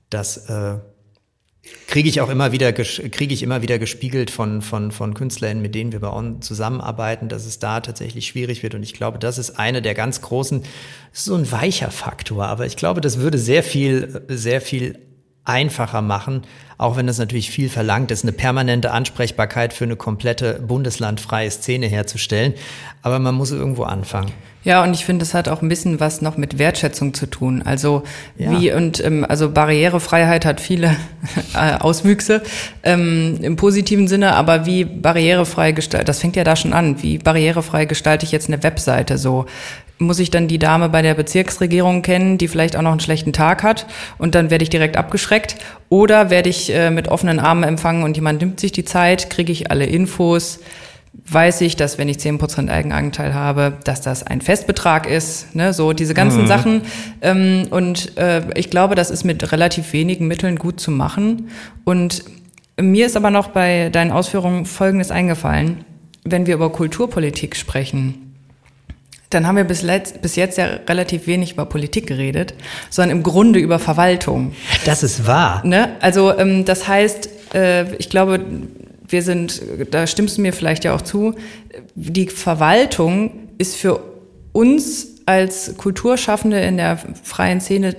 [0.10, 0.78] Das äh,
[1.88, 5.76] kriege ich auch immer wieder kriege ich immer wieder gespiegelt von von von Künstlern, mit
[5.76, 8.76] denen wir bei uns zusammenarbeiten, dass es da tatsächlich schwierig wird.
[8.76, 10.64] Und ich glaube, das ist eine der ganz großen
[11.12, 15.00] so ein weicher Faktor, aber ich glaube, das würde sehr viel sehr viel
[15.46, 16.44] einfacher machen,
[16.78, 21.88] auch wenn das natürlich viel verlangt ist, eine permanente Ansprechbarkeit für eine komplette bundeslandfreie Szene
[21.88, 22.54] herzustellen.
[23.02, 24.32] Aber man muss irgendwo anfangen.
[24.64, 27.62] Ja, und ich finde, das hat auch ein bisschen was noch mit Wertschätzung zu tun.
[27.64, 28.04] Also
[28.38, 28.52] ja.
[28.52, 30.96] wie und ähm, also Barrierefreiheit hat viele
[31.54, 32.44] äh, Auswüchse
[32.84, 37.02] ähm, im positiven Sinne, aber wie barrierefrei gestaltet, das fängt ja da schon an.
[37.02, 39.18] Wie barrierefrei gestalte ich jetzt eine Webseite?
[39.18, 39.46] So
[40.00, 43.34] muss ich dann die Dame bei der Bezirksregierung kennen, die vielleicht auch noch einen schlechten
[43.34, 43.86] Tag hat
[44.18, 45.58] und dann werde ich direkt abgeschreckt
[45.90, 49.52] oder werde ich äh, mit offenen Armen empfangen und jemand nimmt sich die Zeit, kriege
[49.52, 50.60] ich alle Infos,
[51.26, 55.74] weiß ich, dass wenn ich zehn Prozent Eigenanteil habe, dass das ein Festbetrag ist, ne?
[55.74, 56.48] so diese ganzen mhm.
[56.48, 56.82] Sachen
[57.22, 61.50] ähm, und äh, ich glaube, das ist mit relativ wenigen Mitteln gut zu machen
[61.84, 62.24] und
[62.80, 65.84] mir ist aber noch bei deinen Ausführungen Folgendes eingefallen,
[66.24, 68.29] wenn wir über Kulturpolitik sprechen
[69.30, 72.56] dann haben wir bis, letzt, bis jetzt ja relativ wenig über Politik geredet,
[72.90, 74.54] sondern im Grunde über Verwaltung.
[74.86, 75.62] Das ist wahr.
[75.66, 75.96] Ne?
[76.00, 78.40] Also ähm, das heißt, äh, ich glaube,
[79.08, 79.62] wir sind,
[79.92, 81.36] da stimmst du mir vielleicht ja auch zu,
[81.96, 84.02] die Verwaltung ist für
[84.52, 87.96] uns als Kulturschaffende in der freien Szene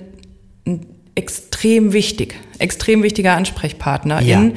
[1.15, 4.49] extrem wichtig, extrem wichtiger Ansprechpartner, ja.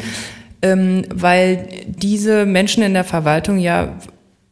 [0.62, 3.96] ähm, weil diese Menschen in der Verwaltung ja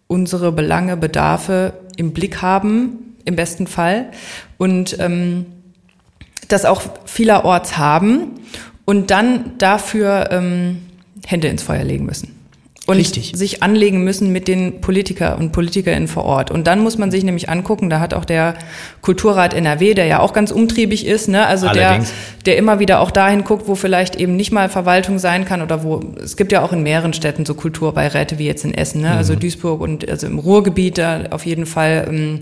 [0.07, 4.11] unsere Belange, Bedarfe im Blick haben, im besten Fall.
[4.59, 5.47] Und ähm,
[6.49, 8.41] das auch vielerorts haben
[8.85, 10.83] und dann dafür ähm,
[11.27, 12.42] Hände ins Feuer legen müssen
[12.87, 13.33] und Richtig.
[13.37, 16.51] sich anlegen müssen mit den Politiker und Politikerinnen vor Ort.
[16.51, 18.55] Und dann muss man sich nämlich angucken, da hat auch der
[19.03, 21.47] Kulturrat NRW, der ja auch ganz umtriebig ist, ne?
[21.47, 22.05] also der,
[22.45, 25.85] der immer wieder auch dahin guckt, wo vielleicht eben nicht mal Verwaltung sein kann oder
[25.85, 29.13] wo, es gibt ja auch in mehreren Städten so Kulturbeiräte wie jetzt in Essen, ne?
[29.13, 29.41] also mhm.
[29.41, 32.41] Duisburg und also im Ruhrgebiet da auf jeden Fall ähm,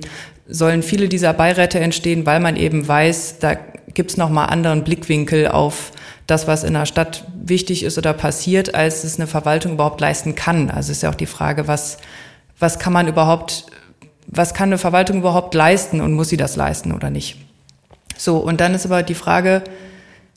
[0.48, 3.56] sollen viele dieser Beiräte entstehen, weil man eben weiß, da
[3.94, 5.92] gibt's noch mal anderen Blickwinkel auf
[6.26, 10.34] das, was in der Stadt wichtig ist oder passiert, als es eine Verwaltung überhaupt leisten
[10.34, 10.70] kann.
[10.70, 11.98] Also ist ja auch die Frage, was,
[12.58, 13.66] was kann man überhaupt,
[14.26, 17.36] was kann eine Verwaltung überhaupt leisten und muss sie das leisten oder nicht?
[18.16, 19.62] So, und dann ist aber die Frage,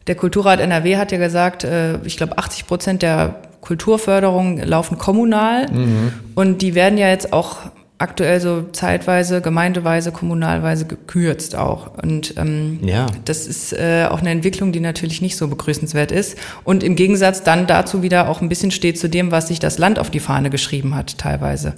[0.08, 5.72] der Kulturrat NRW hat ja gesagt, äh, ich glaube 80 Prozent der Kulturförderung laufen kommunal
[5.72, 6.14] mhm.
[6.36, 7.58] und die werden ja jetzt auch
[7.98, 11.98] aktuell so zeitweise, gemeindeweise, kommunalweise gekürzt auch.
[12.02, 13.06] Und ähm, ja.
[13.26, 16.38] das ist äh, auch eine Entwicklung, die natürlich nicht so begrüßenswert ist.
[16.64, 19.78] Und im Gegensatz dann dazu wieder auch ein bisschen steht zu dem, was sich das
[19.78, 21.74] Land auf die Fahne geschrieben hat, teilweise.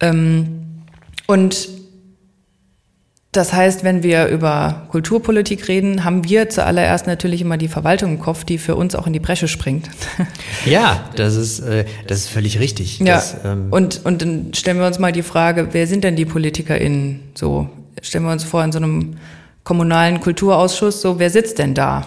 [0.00, 0.62] Ähm,
[1.26, 1.68] und
[3.32, 8.18] das heißt, wenn wir über Kulturpolitik reden, haben wir zuallererst natürlich immer die Verwaltung im
[8.18, 9.88] Kopf, die für uns auch in die Bresche springt.
[10.66, 13.00] Ja, das ist, äh, das ist völlig richtig.
[13.00, 13.14] Ja.
[13.14, 16.24] Das, ähm und, und dann stellen wir uns mal die Frage, wer sind denn die
[16.24, 17.20] PolitikerInnen?
[17.34, 17.68] So,
[18.00, 19.16] stellen wir uns vor, in so einem
[19.64, 22.06] kommunalen Kulturausschuss, so, wer sitzt denn da?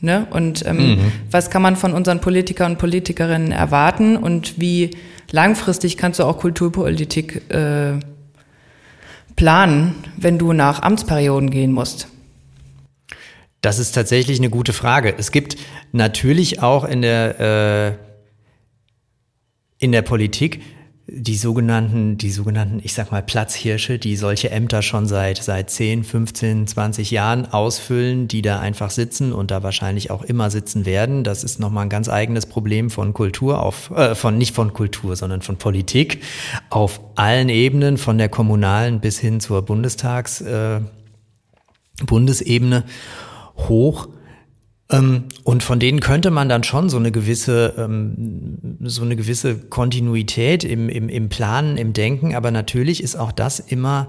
[0.00, 0.26] Ne?
[0.30, 1.12] Und ähm, mhm.
[1.30, 4.92] was kann man von unseren Politikern und Politikerinnen erwarten und wie
[5.30, 7.98] langfristig kannst du auch Kulturpolitik äh,
[9.36, 12.08] planen, wenn du nach Amtsperioden gehen musst?
[13.60, 15.14] Das ist tatsächlich eine gute Frage.
[15.16, 15.56] Es gibt
[15.92, 17.92] natürlich auch in der, äh,
[19.78, 20.62] in der Politik
[21.12, 26.04] die sogenannten, die sogenannten, ich sag mal, Platzhirsche, die solche Ämter schon seit, seit 10,
[26.04, 31.24] 15, 20 Jahren ausfüllen, die da einfach sitzen und da wahrscheinlich auch immer sitzen werden.
[31.24, 35.16] Das ist nochmal ein ganz eigenes Problem von Kultur auf, äh, von, nicht von Kultur,
[35.16, 36.22] sondern von Politik
[36.70, 40.80] auf allen Ebenen, von der kommunalen bis hin zur Bundestags, äh,
[42.06, 42.84] Bundesebene
[43.68, 44.08] hoch.
[44.90, 49.56] Ähm, und von denen könnte man dann schon so eine gewisse, ähm, so eine gewisse
[49.56, 54.08] Kontinuität im, im, im Planen, im Denken, aber natürlich ist auch das immer,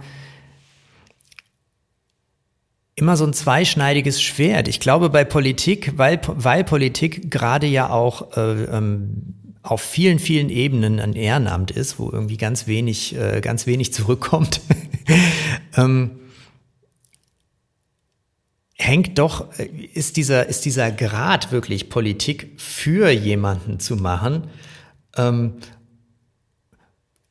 [2.95, 4.67] immer so ein zweischneidiges Schwert.
[4.67, 10.49] Ich glaube, bei Politik, weil, weil Politik gerade ja auch äh, ähm, auf vielen, vielen
[10.49, 14.61] Ebenen ein Ehrenamt ist, wo irgendwie ganz wenig, äh, ganz wenig zurückkommt.
[15.77, 16.11] ähm,
[18.81, 24.47] hängt doch, äh, ist dieser, ist dieser Grad wirklich Politik für jemanden zu machen,
[25.17, 25.53] ähm,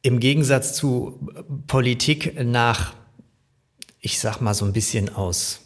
[0.02, 1.28] im Gegensatz zu
[1.66, 2.94] Politik nach,
[4.00, 5.60] ich sag mal so ein bisschen aus.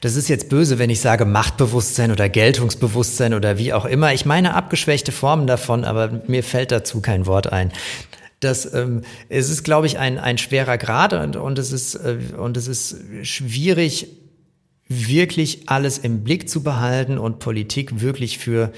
[0.00, 4.12] Das ist jetzt böse, wenn ich sage Machtbewusstsein oder Geltungsbewusstsein oder wie auch immer.
[4.12, 7.72] Ich meine abgeschwächte Formen davon, aber mir fällt dazu kein Wort ein.
[8.40, 12.18] Das, ähm, es ist, glaube ich, ein, ein schwerer Grad und, und, es ist, äh,
[12.36, 14.08] und es ist schwierig,
[14.88, 18.72] wirklich alles im Blick zu behalten und Politik wirklich für,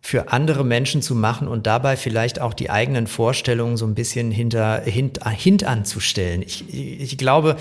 [0.00, 4.30] für andere Menschen zu machen und dabei vielleicht auch die eigenen Vorstellungen so ein bisschen
[4.30, 6.42] hinter, hint, hintanzustellen.
[6.42, 7.56] Ich, ich glaube,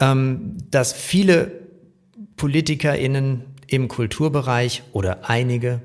[0.00, 1.52] ähm, dass viele
[2.36, 5.82] PolitikerInnen im Kulturbereich oder einige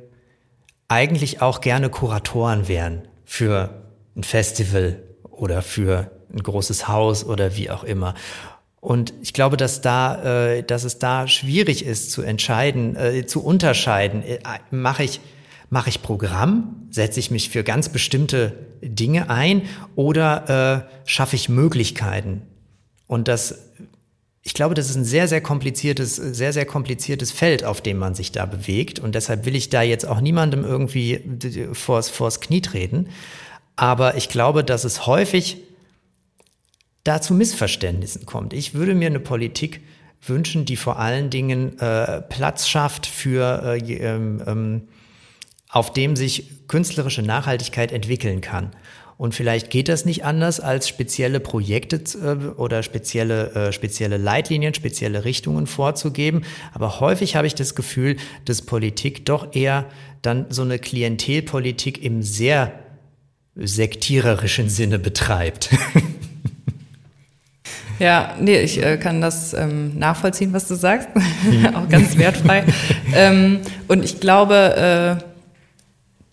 [0.88, 3.84] eigentlich auch gerne Kuratoren wären für
[4.16, 8.14] ein Festival oder für ein großes Haus oder wie auch immer.
[8.84, 13.42] Und ich glaube, dass da, äh, dass es da schwierig ist zu entscheiden, äh, zu
[13.42, 14.24] unterscheiden.
[14.24, 14.40] Äh,
[14.72, 15.22] mache ich
[15.70, 19.62] mache ich Programm, setze ich mich für ganz bestimmte Dinge ein
[19.96, 22.42] oder äh, schaffe ich Möglichkeiten?
[23.08, 23.72] Und das,
[24.42, 28.16] ich glaube, das ist ein sehr, sehr kompliziertes, sehr, sehr kompliziertes Feld, auf dem man
[28.16, 29.00] sich da bewegt.
[29.00, 31.22] Und deshalb will ich da jetzt auch niemandem irgendwie
[31.72, 33.08] vors, vors Knie treten.
[33.78, 35.58] Aber ich glaube, dass es häufig
[37.04, 38.54] da zu Missverständnissen kommt.
[38.54, 39.82] Ich würde mir eine Politik
[40.22, 44.82] wünschen, die vor allen Dingen äh, Platz schafft für, äh, ähm, ähm,
[45.70, 48.72] auf dem sich künstlerische Nachhaltigkeit entwickeln kann.
[49.18, 54.74] Und vielleicht geht das nicht anders, als spezielle Projekte äh, oder spezielle, äh, spezielle Leitlinien,
[54.74, 56.44] spezielle Richtungen vorzugeben.
[56.74, 59.86] Aber häufig habe ich das Gefühl, dass Politik doch eher
[60.22, 62.80] dann so eine Klientelpolitik im sehr
[63.56, 65.70] sektiererischen Sinne betreibt.
[68.00, 71.10] Ja, nee, ich äh, kann das ähm, nachvollziehen, was du sagst.
[71.76, 72.64] auch ganz wertfrei.
[73.16, 75.24] ähm, und ich glaube, äh,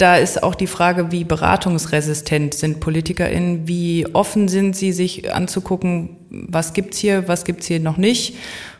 [0.00, 6.16] da ist auch die Frage, wie beratungsresistent sind PolitikerInnen, wie offen sind sie, sich anzugucken,
[6.30, 8.36] was gibt's hier, was gibt's hier noch nicht.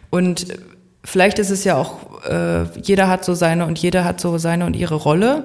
[0.08, 0.46] Und
[1.04, 4.64] vielleicht ist es ja auch, äh, jeder hat so seine und jeder hat so seine
[4.64, 5.44] und ihre Rolle.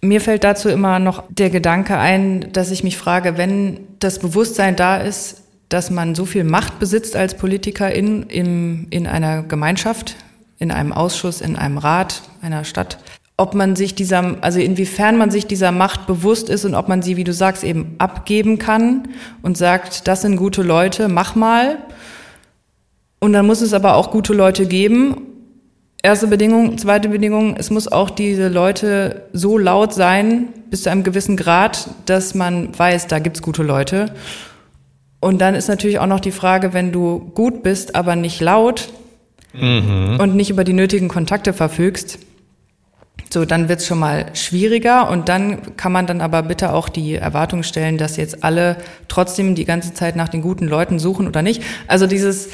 [0.00, 4.74] Mir fällt dazu immer noch der Gedanke ein, dass ich mich frage, wenn das Bewusstsein
[4.74, 5.41] da ist,
[5.72, 10.16] dass man so viel Macht besitzt als Politikerin in, in einer Gemeinschaft,
[10.58, 12.98] in einem Ausschuss, in einem Rat einer Stadt,
[13.38, 17.02] ob man sich dieser, also inwiefern man sich dieser Macht bewusst ist und ob man
[17.02, 19.08] sie, wie du sagst, eben abgeben kann
[19.40, 21.78] und sagt, das sind gute Leute, mach mal.
[23.18, 25.22] Und dann muss es aber auch gute Leute geben.
[26.02, 31.04] Erste Bedingung, zweite Bedingung, es muss auch diese Leute so laut sein, bis zu einem
[31.04, 34.12] gewissen Grad, dass man weiß, da gibt's gute Leute.
[35.22, 38.88] Und dann ist natürlich auch noch die Frage, wenn du gut bist, aber nicht laut
[39.52, 40.18] mhm.
[40.18, 42.18] und nicht über die nötigen Kontakte verfügst,
[43.32, 47.14] so, dann wird's schon mal schwieriger und dann kann man dann aber bitte auch die
[47.14, 51.40] Erwartung stellen, dass jetzt alle trotzdem die ganze Zeit nach den guten Leuten suchen oder
[51.40, 51.62] nicht.
[51.86, 52.48] Also dieses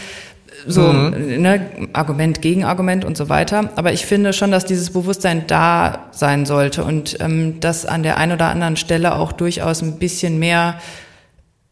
[0.66, 1.40] so mhm.
[1.40, 3.70] ne, Argument gegen Argument und so weiter.
[3.76, 8.18] Aber ich finde schon, dass dieses Bewusstsein da sein sollte und ähm, dass an der
[8.18, 10.78] einen oder anderen Stelle auch durchaus ein bisschen mehr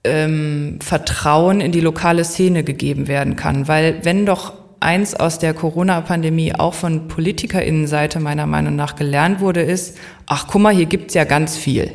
[0.06, 3.68] ähm, Vertrauen in die lokale Szene gegeben werden kann.
[3.68, 9.62] Weil wenn doch eins aus der Corona-Pandemie auch von PolitikerInnenseite meiner Meinung nach gelernt wurde,
[9.62, 11.92] ist, ach guck mal, hier gibt's ja ganz viel.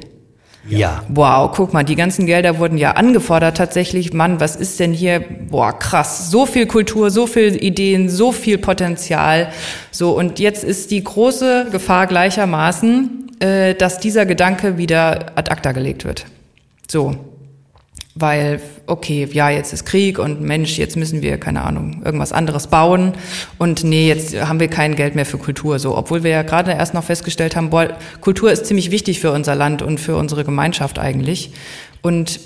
[0.68, 1.04] Ja.
[1.08, 4.14] Wow, guck mal, die ganzen Gelder wurden ja angefordert tatsächlich.
[4.14, 5.20] Mann, was ist denn hier?
[5.50, 6.30] Boah, krass.
[6.30, 9.52] So viel Kultur, so viel Ideen, so viel Potenzial.
[9.90, 15.72] So, und jetzt ist die große Gefahr gleichermaßen, äh, dass dieser Gedanke wieder ad acta
[15.72, 16.26] gelegt wird.
[16.88, 17.16] So
[18.14, 22.68] weil, okay, ja, jetzt ist Krieg und Mensch, jetzt müssen wir, keine Ahnung, irgendwas anderes
[22.68, 23.14] bauen.
[23.58, 26.72] Und nee, jetzt haben wir kein Geld mehr für Kultur, so, obwohl wir ja gerade
[26.72, 30.44] erst noch festgestellt haben, boah, Kultur ist ziemlich wichtig für unser Land und für unsere
[30.44, 31.52] Gemeinschaft eigentlich.
[32.02, 32.40] Und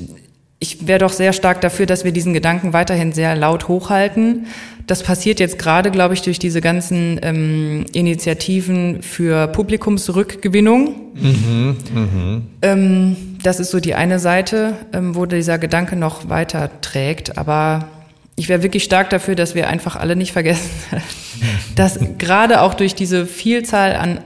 [0.65, 4.47] ich wäre doch sehr stark dafür, dass wir diesen Gedanken weiterhin sehr laut hochhalten.
[4.87, 10.95] Das passiert jetzt gerade, glaube ich, durch diese ganzen ähm, Initiativen für Publikumsrückgewinnung.
[11.13, 12.41] Mhm, mh.
[12.63, 17.37] ähm, das ist so die eine Seite, ähm, wo dieser Gedanke noch weiter trägt.
[17.37, 17.87] Aber
[18.35, 20.69] ich wäre wirklich stark dafür, dass wir einfach alle nicht vergessen,
[21.75, 24.19] dass gerade auch durch diese Vielzahl an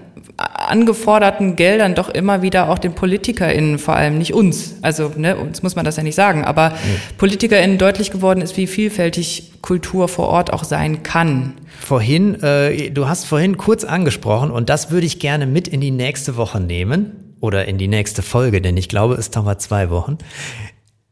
[0.70, 5.64] angeforderten Geldern doch immer wieder auch den PolitikerInnen, vor allem nicht uns, also ne, uns
[5.64, 6.76] muss man das ja nicht sagen, aber nee.
[7.18, 11.54] PolitikerInnen deutlich geworden ist, wie vielfältig Kultur vor Ort auch sein kann.
[11.80, 15.92] Vorhin, äh, du hast vorhin kurz angesprochen und das würde ich gerne mit in die
[15.92, 20.18] nächste Woche nehmen oder in die nächste Folge, denn ich glaube, es dauert zwei Wochen.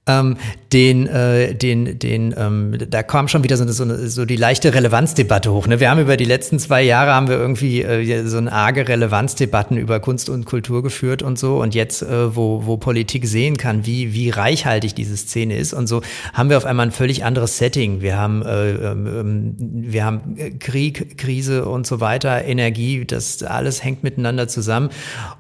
[0.08, 0.38] Ähm,
[0.74, 5.52] den, äh, den, den, ähm, da kam schon wieder so, so, so die leichte Relevanzdebatte
[5.52, 5.68] hoch.
[5.68, 5.80] Ne?
[5.80, 9.78] Wir haben über die letzten zwei Jahre haben wir irgendwie äh, so eine arge Relevanzdebatten
[9.78, 11.62] über Kunst und Kultur geführt und so.
[11.62, 15.88] Und jetzt, äh, wo, wo Politik sehen kann, wie, wie reichhaltig diese Szene ist und
[15.88, 16.02] so,
[16.34, 18.02] haben wir auf einmal ein völlig anderes Setting.
[18.02, 24.04] Wir haben, äh, ähm, wir haben Krieg, Krise und so weiter, Energie, das alles hängt
[24.04, 24.90] miteinander zusammen.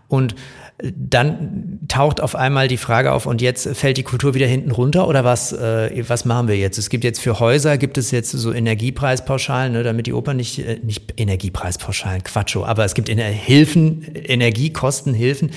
[0.08, 0.36] Und
[0.80, 5.08] dann taucht auf einmal die Frage auf, und jetzt fällt die Kultur wieder hinten runter
[5.08, 6.78] oder was, äh, was machen wir jetzt?
[6.78, 10.60] Es gibt jetzt für Häuser, gibt es jetzt so Energiepreispauschalen, ne, damit die Oper nicht,
[10.60, 15.49] äh, nicht Energiepreispauschalen, Quatscho, aber es gibt Hilfen, Energiekostenhilfen,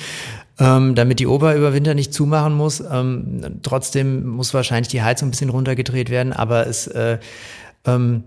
[0.58, 2.80] ähm, damit die Oper über Winter nicht zumachen muss.
[2.80, 7.18] Ähm, trotzdem muss wahrscheinlich die Heizung ein bisschen runtergedreht werden, aber es, äh,
[7.84, 8.24] ähm,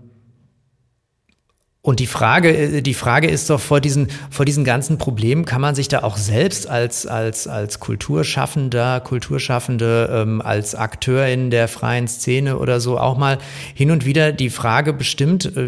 [1.86, 5.60] und die Frage, äh, die Frage ist doch vor diesen, vor diesen ganzen Problemen kann
[5.60, 11.68] man sich da auch selbst als, als, als Kulturschaffender, Kulturschaffende, ähm, als Akteur in der
[11.68, 13.36] freien Szene oder so auch mal
[13.74, 15.60] hin und wieder die Frage bestimmt äh,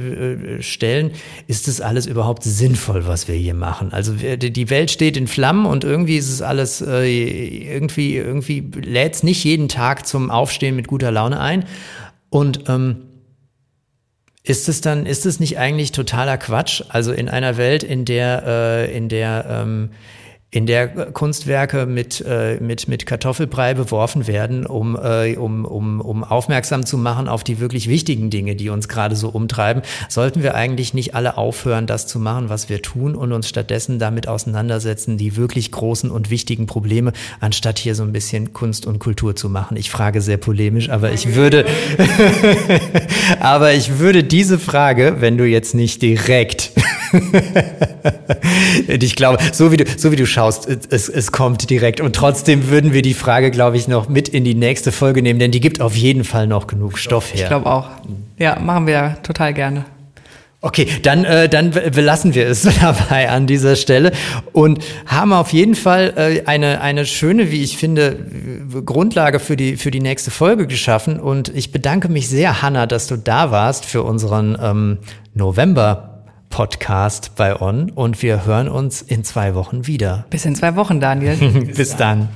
[0.57, 1.11] äh stellen,
[1.49, 3.93] ist das alles überhaupt sinnvoll, was wir hier machen?
[3.93, 9.17] Also die Welt steht in Flammen und irgendwie ist es alles, äh, irgendwie, irgendwie lädt
[9.17, 11.67] es nicht jeden Tag zum Aufstehen mit guter Laune ein.
[12.31, 13.06] Und ähm,
[14.47, 16.83] ist es dann, ist es nicht eigentlich totaler Quatsch?
[16.89, 19.91] Also in einer Welt, in der, äh, in der ähm,
[20.53, 26.23] in der Kunstwerke mit, äh, mit, mit Kartoffelbrei beworfen werden, um, äh, um, um, um
[26.23, 30.55] aufmerksam zu machen auf die wirklich wichtigen Dinge, die uns gerade so umtreiben, sollten wir
[30.55, 35.19] eigentlich nicht alle aufhören, das zu machen, was wir tun und uns stattdessen damit auseinandersetzen,
[35.19, 39.51] die wirklich großen und wichtigen Probleme, anstatt hier so ein bisschen Kunst und Kultur zu
[39.51, 39.77] machen.
[39.77, 41.67] Ich frage sehr polemisch, aber ich würde,
[43.41, 46.71] aber ich würde diese Frage, wenn du jetzt nicht direkt
[48.89, 52.01] ich glaube, so wie du, so wie du schaust, es, es kommt direkt.
[52.01, 55.39] Und trotzdem würden wir die Frage, glaube ich, noch mit in die nächste Folge nehmen,
[55.39, 57.43] denn die gibt auf jeden Fall noch genug Stoff her.
[57.43, 57.89] Ich glaube auch.
[58.39, 59.85] Ja, machen wir total gerne.
[60.63, 64.11] Okay, dann, äh, dann belassen wir es dabei an dieser Stelle
[64.53, 68.17] und haben auf jeden Fall äh, eine, eine schöne, wie ich finde,
[68.85, 71.21] Grundlage für die, für die nächste Folge geschaffen.
[71.21, 74.99] Und ich bedanke mich sehr, Hanna, dass du da warst für unseren ähm,
[75.35, 76.16] November
[76.57, 80.25] Podcast bei On und wir hören uns in zwei Wochen wieder.
[80.31, 81.37] Bis in zwei Wochen, Daniel.
[81.77, 82.31] Bis dann.